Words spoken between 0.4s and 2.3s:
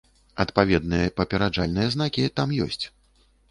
Адпаведныя папераджальныя знакі